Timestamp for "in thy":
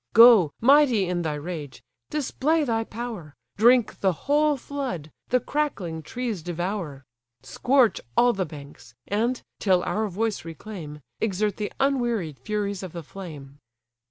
1.07-1.35